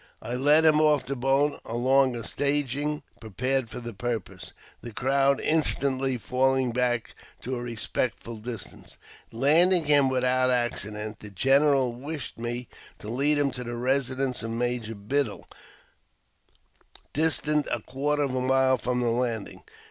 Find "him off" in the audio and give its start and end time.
0.65-1.05